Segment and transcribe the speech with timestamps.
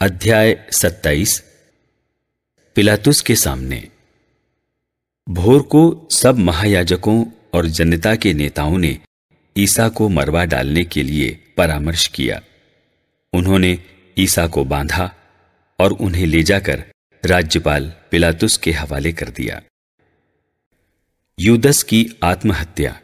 [0.00, 1.42] अध्याय सत्ताईस।
[2.74, 3.88] पिलातुस के सामने।
[5.28, 8.98] भोर को सब महायाजकों और जनता के नेताओं ने
[9.58, 12.42] ईसा को मरवा डालने के लिए परामर्श किया।
[13.32, 13.78] उन्होंने
[14.18, 15.14] ईसा को बांधा
[15.78, 16.84] और उन्हें ले जाकर
[17.24, 19.62] राज्यपाल पिलातुस के हवाले कर दिया।
[21.40, 23.00] यूदस की आत्महत्या।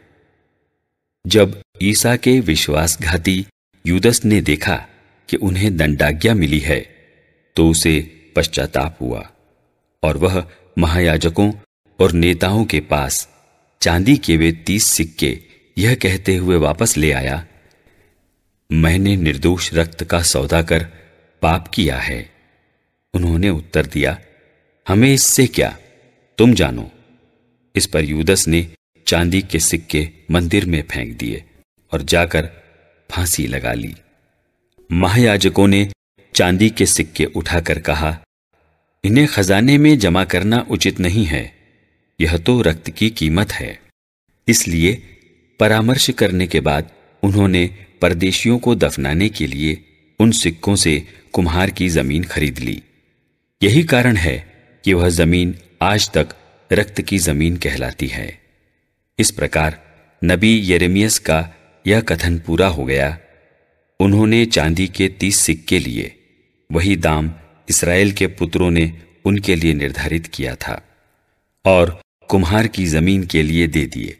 [1.27, 3.47] जब ईसा के विश्वासघाती
[3.87, 4.87] यूदस ने देखा
[5.29, 6.94] कि उन्हें दंडाज्ञा मिली है
[7.55, 7.99] तो उसे
[8.35, 9.29] पश्चाताप हुआ
[10.03, 10.45] और वह
[10.77, 11.51] महायाजकों
[11.99, 13.27] और नेताओं के पास
[13.81, 15.37] चांदी के वे तीस सिक्के
[15.77, 17.45] यह कहते हुए वापस ले आया,
[18.71, 20.83] मैंने निर्दोष रक्त का सौदा कर
[21.41, 22.29] पाप किया है।
[23.13, 24.17] उन्होंने उत्तर दिया,
[24.87, 25.77] हमें इससे क्या?
[26.37, 26.89] तुम जानो।
[27.75, 28.67] इस पर यूदस ने
[29.07, 31.43] चांदी के सिक्के मंदिर में फेंक दिए
[31.91, 32.49] और जाकर
[33.09, 33.95] फांसी लगा ली।
[34.91, 35.89] महायाजकों ने
[36.35, 38.19] चांदी के सिक्के उठाकर कहा,
[39.03, 41.55] इन्हें खजाने में जमा करना उचित नहीं है।
[42.21, 43.79] यह तो रक्त की कीमत है।
[44.47, 45.03] इसलिए
[45.59, 46.91] परामर्श करने के बाद
[47.23, 49.85] उन्होंने परदेशियों को दफनाने के लिए
[50.19, 52.81] उन सिक्कों से कुम्हार की ज़मीन खरीद ली।
[53.63, 54.53] यही कारण है
[54.85, 56.29] कि वह ज़मीन आज तक
[56.73, 58.39] रक्त की ज़मीन कहलाती है।
[59.19, 59.81] इस प्रकार
[60.23, 61.49] नबी यरेमियस का
[61.87, 63.17] यह कथन पूरा हो गया।
[63.99, 66.14] उन्होंने चांदी के तीस सिक्के लिए
[66.69, 67.33] वही दाम
[67.69, 70.81] इसराइल के पुत्रों ने उनके लिए निर्धारित किया था
[71.65, 71.99] और
[72.29, 74.17] कुम्हार की ज़मीन के लिए दे दिए,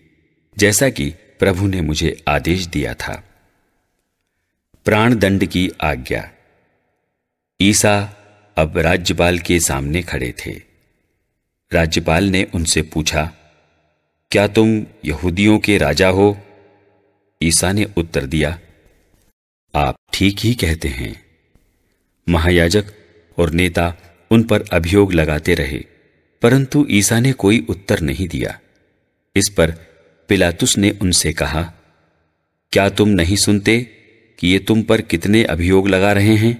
[0.57, 3.23] जैसा कि प्रभु ने मुझे आदेश दिया था।
[4.85, 6.29] प्राण दंड की आज्ञा।
[7.61, 7.97] ईसा
[8.57, 10.51] अब राज्यपाल के सामने खड़े थे।
[11.71, 13.31] राज्यपाल ने उनसे पूछा,
[14.31, 16.37] क्या तुम यहूदियों के राजा हो?
[17.41, 18.59] ईसा ने उत्तर दिया,
[19.73, 21.24] आप ठीक ही कहते हैं।
[22.35, 22.85] महायाजक
[23.37, 23.93] और नेता
[24.31, 25.85] उन पर अभियोग लगाते रहे,
[26.41, 28.59] परंतु ईसा ने कोई उत्तर नहीं दिया।
[29.35, 29.71] इस पर
[30.29, 31.63] पिलातुस ने उनसे कहा,
[32.73, 33.79] क्या तुम नहीं सुनते
[34.39, 36.53] कि ये तुम पर कितने अभियोग लगा रहे हैं?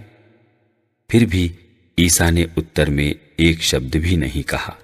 [1.10, 1.52] फिर भी
[2.00, 4.78] ईसा ने उत्तर में एक शब्द भी नहीं कहा।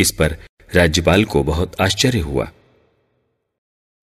[0.00, 0.36] इस पर
[0.74, 2.50] राज्यपाल को बहुत आश्चर्य हुआ।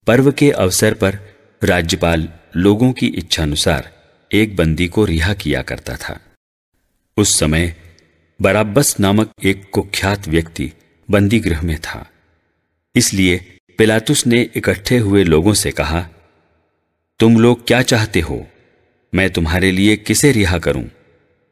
[0.06, 1.18] पर्व के अवसर पर
[1.64, 3.90] राज्यपाल लोगों की इच्छानुसार
[4.32, 6.20] एक बंदी को रिहा किया करता था।
[7.16, 7.76] उस समय
[8.42, 10.72] बराबस नामक एक कुख्यात व्यक्ति
[11.10, 12.10] बंदी गृह में था।
[12.96, 16.08] इसलिए पिलातुस ने इकट्ठे हुए लोगों से कहा,
[17.18, 18.46] तुम लोग क्या चाहते हो?
[19.14, 20.90] मैं तुम्हारे लिए किसे रिहा करूँ?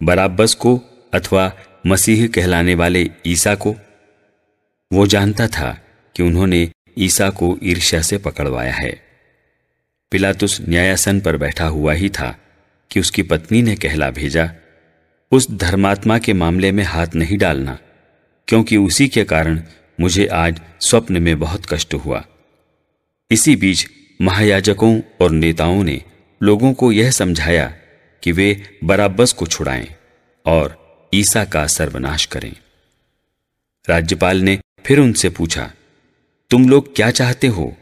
[0.02, 0.80] बराबस को
[1.14, 1.52] अथवा
[1.86, 3.76] मसीह कहलाने वाले ईसा को?
[4.92, 5.80] वो जानता था
[6.16, 9.02] कि उन्होंने ईसा को ईर्ष्या से पकड़वाया है।
[10.10, 12.38] पिलातुस न्यायासन पर बैठा हुआ ही था।
[12.90, 14.50] कि उसकी पत्नी ने कहला भेजा,
[15.32, 17.78] उस धर्मात्मा के मामले में हाथ नहीं डालना,
[18.48, 19.62] क्योंकि उसी के कारण
[20.00, 22.24] मुझे आज स्वप्न में बहुत कष्ट हुआ।
[23.30, 23.86] इसी बीच
[24.22, 26.02] महायाजकों और नेताओं ने
[26.42, 27.74] लोगों को यह समझाया
[28.22, 29.88] कि वे बराबस को छुड़ाएँ
[30.46, 30.76] और
[31.14, 32.56] ईसा का सर्वनाश करें।
[33.88, 35.72] राज्यपाल ने फिर उनसे पूछा,
[36.50, 37.76] तुम लोग क्या चाहते हो?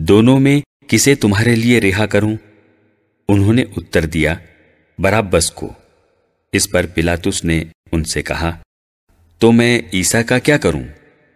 [0.00, 2.38] दोनों में किसे तुम्हारे लिए रिहा करूँ?
[3.30, 4.40] उन्होंने उत्तर दिया
[4.98, 5.70] बराबस को।
[6.52, 8.50] इस पर पिलातुस ने उनसे कहा
[9.40, 10.84] तो मैं ईसा का क्या करूँ,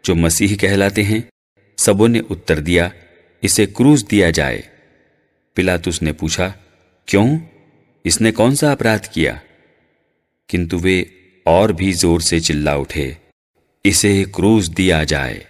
[0.04, 1.22] जो मसीह कहलाते हैं?
[1.78, 2.90] सबों ने उत्तर दिया,
[3.42, 4.62] इसे क्रूज दिया जाए।
[5.56, 6.48] पिलातुस ने पूछा,
[7.08, 7.38] क्यों?
[8.04, 9.40] इसने कौन सा अपराध किया?
[10.48, 10.96] किंतु वे
[11.46, 13.16] और भी ज़ोर से चिल्ला उठे,
[13.84, 15.44] इसे क्रूज दिया जाए।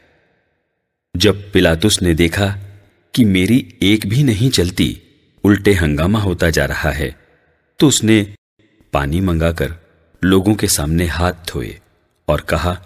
[1.15, 2.49] जब पिलातुस ने देखा
[3.15, 4.87] कि मेरी एक भी नहीं चलती
[5.45, 7.17] उल्टे हंगामा होता जा रहा है।
[7.81, 8.35] तो उसने
[8.93, 9.75] पानी मंगाकर
[10.25, 11.79] लोगों के सामने हाथ धोए
[12.29, 12.81] और कहा,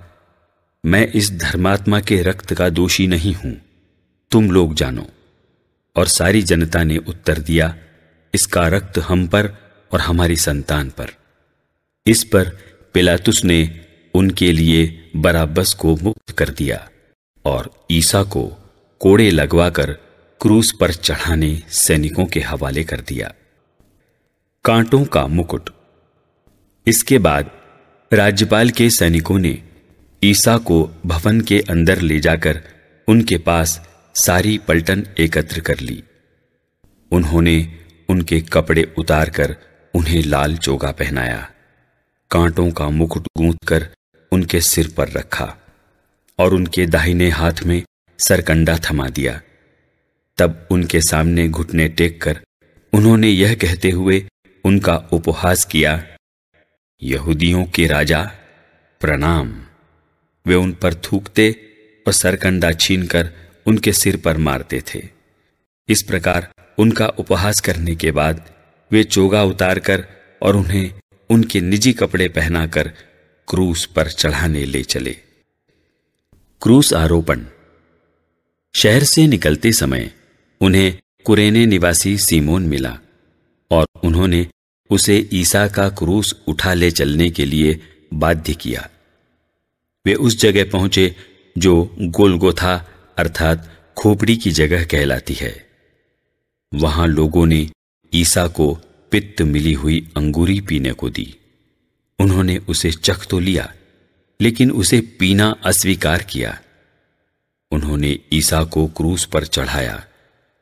[0.87, 3.57] मैं इस धर्मात्मा के रक्त का दोषी नहीं हूँ।
[4.31, 5.07] तुम लोग जानो।
[5.97, 7.77] और सारी जनता ने उत्तर दिया,
[8.35, 9.49] इसका रक्त हम पर
[9.93, 11.09] और हमारी संतान पर।
[12.07, 12.49] इस पर
[12.95, 16.89] पिलातुस ने उनके लिए बराबस को मुक्त कर दिया
[17.45, 18.45] और ईसा को
[19.01, 19.97] कोड़े लगवाकर
[20.41, 23.33] क्रूज पर चढ़ाने सैनिकों के हवाले कर दिया।
[24.65, 25.71] कांटों का मुकुट।
[26.87, 27.51] इसके बाद
[28.13, 29.63] राज्यपाल के सैनिकों ने
[30.23, 32.63] ईसा को भवन के अंदर ले जाकर
[33.09, 36.03] उनके पास सारी पलटन एकत्र कर ली।
[37.11, 39.57] उन्होंने उनके कपड़े उतारकर
[39.95, 41.51] उन्हें लाल चोगा पहनाया।
[42.31, 43.89] कांटों का मुकुट गूंथ कर
[44.33, 45.57] उनके सिर पर रखा
[46.39, 47.83] और उनके दाहिने हाथ में
[48.19, 49.41] सरकंडा थमा दिया।
[50.39, 52.41] तब उनके सामने घुटने टेक कर
[52.93, 54.27] उन्होंने यह कहते हुए
[54.65, 56.03] उनका उपहास किया,
[57.03, 58.23] यहूदियों के राजा,
[59.01, 59.63] प्रणाम।
[60.47, 61.51] वे उन पर थूकते
[62.07, 63.31] और सरकंडा छीनकर
[63.67, 65.03] उनके सिर पर मारते थे।
[65.89, 66.49] इस प्रकार
[66.79, 68.55] उनका उपहास करने के बाद
[68.93, 70.07] वे चोगा उतारकर
[70.43, 70.93] और उन्हें
[71.31, 72.89] उनके निजी कपड़े पहनाकर
[73.49, 75.17] क्रूस पर चढ़ाने ले चले।
[76.63, 77.45] क्रूस आरोपण।
[78.75, 80.11] शहर से निकलते समय
[80.61, 82.99] उन्हें कुरेने निवासी सीमोन मिला
[83.71, 84.47] और उन्होंने
[84.91, 87.81] उसे ईसा का क्रूस उठा ले चलने के लिए
[88.15, 88.89] बाध्य किया।
[90.07, 91.15] वे उस जगह पहुँचे
[91.59, 92.75] जो गोलगोथा
[93.19, 95.55] अर्थात खोपड़ी की जगह कहलाती है।
[96.75, 97.71] वहाँ लोगों ने
[98.13, 98.75] ईसा को
[99.13, 101.35] पित्त मिली हुई अंगूरी पीने को दी।
[102.19, 103.73] उन्होंने उसे चख तो लिया,
[104.41, 106.59] लेकिन उसे पीना अस्वीकार किया।
[107.73, 110.05] उन्होंने ईसा को क्रूस पर चढ़ाया।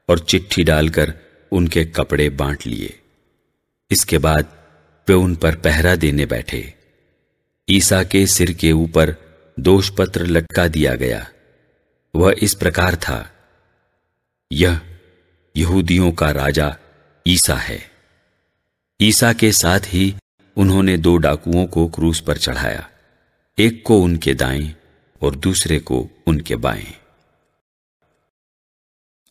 [0.08, 1.14] और चिट्ठी डालकर
[1.52, 2.98] उनके कपड़े बांट लिए।
[3.90, 4.46] इसके बाद
[5.08, 6.74] वे उन पर पहरा देने बैठे।
[7.68, 9.14] ईसा के सिर के ऊपर
[9.60, 11.26] दोष पत्र लटका दिया गया।
[12.14, 13.30] वह इस प्रकार था,
[14.50, 14.80] यह
[15.54, 16.76] यहूदियों का राजा
[17.26, 17.78] ईसा है।
[19.00, 20.14] ईसा के साथ ही
[20.56, 22.88] उन्होंने दो डाकुओं को क्रूस पर चढ़ाया,
[23.58, 24.74] एक को उनके दाएँ
[25.22, 26.94] और दूसरे को उनके बाएँ।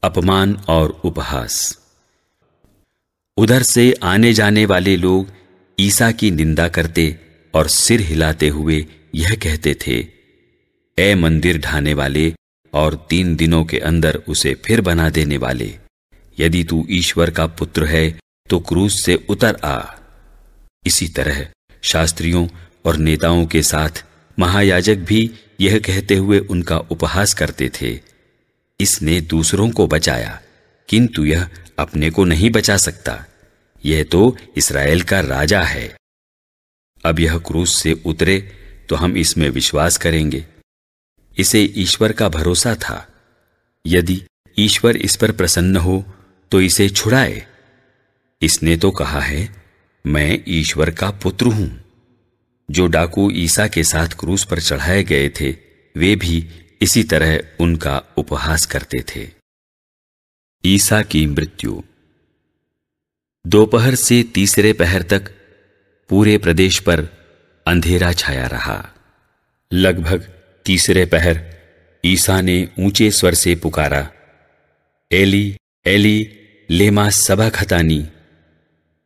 [0.05, 1.57] अपमान और उपहास।
[3.37, 5.31] उधर से आने जाने वाले लोग
[5.77, 7.05] ईसा की निंदा करते
[7.53, 8.85] और सिर हिलाते हुए
[9.15, 9.97] यह कहते थे,
[10.97, 12.33] ए मंदिर ढाने वाले
[12.73, 15.73] और तीन दिनों के अंदर उसे फिर बना देने वाले,
[16.37, 18.09] यदि तू ईश्वर का पुत्र है
[18.49, 19.79] तो क्रूस से उतर आ।
[20.85, 21.45] इसी तरह
[21.83, 22.47] शास्त्रियों
[22.85, 24.03] और नेताओं के साथ
[24.37, 25.29] महायाजक भी
[25.61, 27.93] यह कहते हुए उनका उपहास करते थे।
[28.79, 30.39] इसने दूसरों को बचाया,
[30.89, 31.49] किंतु यह
[31.79, 33.23] अपने को नहीं बचा सकता।
[33.83, 35.95] यह तो इसराइल का राजा है।
[37.03, 38.39] अब यह क्रूस से उतरे
[38.89, 40.45] तो हम इसमें विश्वास करेंगे।
[41.37, 43.05] इसे ईश्वर का भरोसा था।
[43.85, 44.21] यदि
[44.57, 46.03] ईश्वर इस पर प्रसन्न हो
[46.51, 47.45] तो इसे छुड़ाए।
[48.41, 49.49] इसने तो कहा है,
[50.05, 51.69] मैं ईश्वर का पुत्र हूँ।
[52.69, 55.51] जो डाकू ईसा के साथ क्रूस पर चढ़ाए गए थे,
[55.95, 56.39] वे भी
[56.81, 59.29] इसी तरह उनका उपहास करते थे।
[60.65, 61.83] ईसा की मृत्यु।
[63.47, 65.31] दोपहर से तीसरे पहर तक
[66.09, 67.01] पूरे प्रदेश पर
[67.67, 68.93] अंधेरा छाया रहा।
[69.73, 70.33] लगभग
[70.65, 71.39] तीसरे पहर
[72.05, 74.11] ईसा ने ऊँचे स्वर से पुकारा,
[75.11, 76.39] एली एली,
[76.69, 78.07] लेमा सबा खतानी।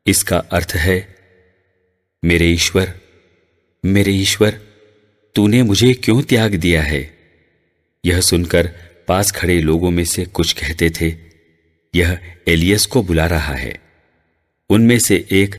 [0.05, 1.15] इसका अर्थ है,
[2.25, 2.93] मेरे ईश्वर
[3.85, 4.59] मेरे ईश्वर,
[5.35, 7.18] तूने मुझे क्यों त्याग दिया है?
[8.05, 8.67] यह सुनकर
[9.07, 11.15] पास खड़े लोगों में से कुछ कहते थे,
[11.95, 13.79] यह एलियस को बुला रहा है।
[14.69, 15.55] उनमें से एक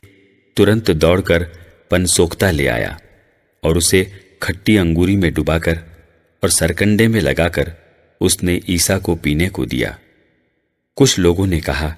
[0.57, 1.43] तुरंत दौड़कर
[1.91, 2.99] पनसोखता ले आया
[3.63, 4.11] और उसे
[4.43, 5.79] खट्टी अंगूरी में डुबाकर
[6.43, 7.71] और सरकंडे में लगाकर
[8.21, 9.99] उसने ईसा को पीने को दिया।
[10.95, 11.95] कुछ लोगों ने कहा,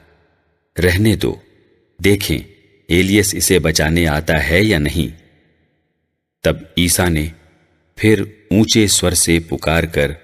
[0.79, 1.43] रहने दो,
[2.01, 2.39] देखें,
[2.89, 5.13] एलियस इसे बचाने आता है या नहीं।
[6.43, 7.31] तब ईसा ने
[7.97, 10.17] फिर ऊँचे स्वर से पुकार कर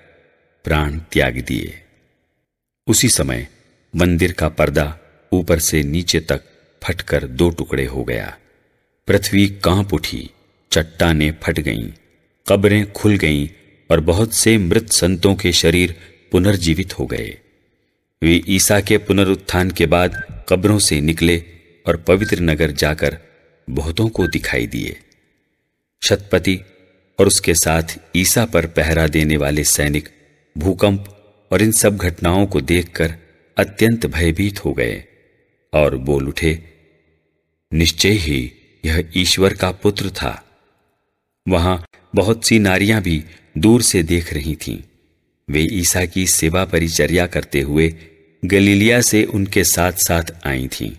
[0.63, 1.83] प्राण त्याग दिए।
[2.87, 3.47] उसी समय
[3.95, 4.99] मंदिर का पर्दा
[5.31, 6.41] ऊपर से नीचे तक
[6.83, 8.37] फटकर दो टुकड़े हो गया।
[9.07, 10.29] पृथ्वी काँप उठी
[10.71, 11.89] चट्टाने फट गईं,
[12.47, 13.47] कब्रें खुल गईं
[13.91, 15.95] और बहुत से मृत संतों के शरीर
[16.31, 17.37] पुनर्जीवित हो गए।
[18.21, 21.43] वे ईसा के पुनरुत्थान के बाद कब्रों से निकले
[21.87, 23.17] और पवित्र नगर जाकर
[23.69, 24.99] बहुतों को दिखाई दिए।
[26.03, 26.59] शतपति
[27.19, 30.09] और उसके साथ ईसा पर पहरा देने वाले सैनिक
[30.57, 31.05] भूकंप
[31.51, 33.13] और इन सब घटनाओं को देखकर
[33.57, 35.03] अत्यंत भयभीत हो गए
[35.73, 36.57] और बोल उठे,
[37.73, 38.51] निश्चय ही
[38.85, 40.43] यह ईश्वर का पुत्र था।
[41.47, 41.83] वहाँ
[42.15, 43.23] बहुत सी नारियाँ भी
[43.57, 44.77] दूर से देख रही थीं।
[45.49, 47.93] वे ईसा की सेवा परिचर्या करते हुए
[48.43, 50.91] गलीलिया से उनके साथ साथ आई थीं।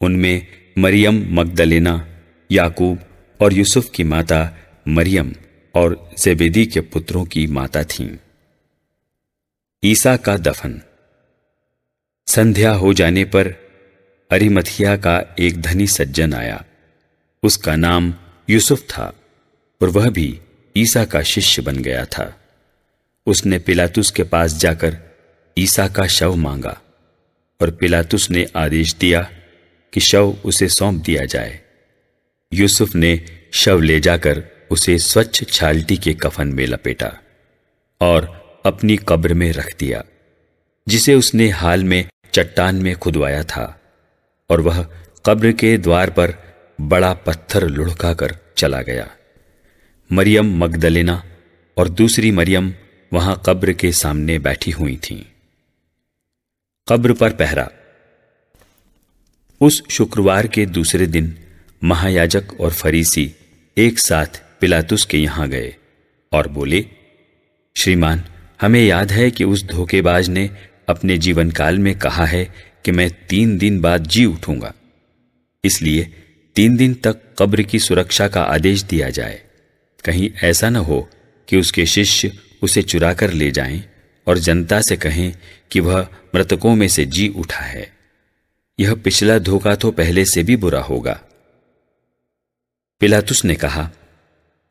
[0.00, 0.46] उनमें
[0.78, 2.08] मरियम मगदलेना,
[2.50, 2.98] याकूब
[3.40, 4.40] और यूसुफ की माता
[4.88, 5.32] मरियम
[5.74, 8.08] और जेबेदी के पुत्रों की माता थीं।
[9.84, 10.82] ईसा का दफन।
[12.26, 13.48] संध्या हो जाने पर
[14.30, 16.64] अरिमथिया का एक धनी सज्जन आया।
[17.42, 18.14] उसका नाम
[18.50, 19.14] यूसुफ था
[19.82, 20.40] और वह भी
[20.76, 22.40] ईसा का शिष्य बन गया था।
[23.26, 24.98] उसने पिलातुस के पास जाकर
[25.58, 26.80] ईसा का शव मांगा
[27.60, 29.30] और पिलातुस ने आदेश दिया
[29.92, 31.60] कि शव उसे सौंप दिया जाए।
[32.52, 33.24] यूसुफ ने
[33.54, 37.18] शव ले जाकर उसे स्वच्छ छालटी के कफन में लपेटा
[38.00, 40.02] और अपनी कब्र में रख दिया,
[40.86, 42.04] जिसे उसने हाल में
[42.34, 43.64] चट्टान में खुदवाया था,
[44.50, 44.82] और वह
[45.26, 46.34] कब्र के द्वार पर
[46.80, 49.08] बड़ा पत्थर लुढ़का कर चला गया
[50.10, 51.22] मरियम मगदलेना
[51.76, 52.72] और दूसरी मरियम
[53.12, 55.22] वहाँ कब्र के सामने बैठी हुई थीं।
[56.88, 57.68] कब्र पर पहरा
[59.60, 61.36] उस शुक्रवार के दूसरे दिन
[61.82, 63.30] महायाजक और फरीसी
[63.76, 65.74] एक साथ पिलातुस के यहाँ गए
[66.32, 66.84] और बोले,
[67.76, 68.24] श्रीमान
[68.62, 70.50] हमें याद है कि उस धोखेबाज ने
[70.88, 72.44] अपने जीवन काल में कहा है
[72.84, 74.74] कि मैं तीन दिन बाद जी उठूँगा।
[75.64, 76.04] इसलिए
[76.56, 79.42] तीन दिन तक कब्र की सुरक्षा का आदेश दिया जाए।
[80.04, 81.08] कहीं ऐसा न हो
[81.48, 83.84] कि उसके शिष्य उसे चुरा कर ले जाएँ
[84.26, 85.34] और जनता से कहें
[85.70, 87.92] कि वह मृतकों में से जी उठा है।
[88.80, 91.20] यह पिछला धोखा तो पहले से भी बुरा होगा।
[93.00, 93.90] पिलातुस ने कहा,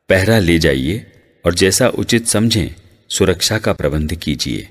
[0.08, 1.06] पहरा ले जाइए
[1.44, 2.81] और जैसा उचित समझें
[3.16, 4.68] सुरक्षा का प्रबंध कीजिए।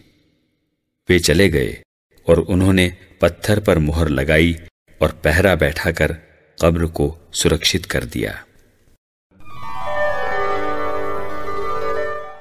[1.09, 1.83] वे चले गए
[2.27, 4.59] और उन्होंने पत्थर पर मुहर लगाई
[5.01, 6.17] और पहरा बैठाकर
[6.61, 8.45] कब्र को सुरक्षित कर दिया।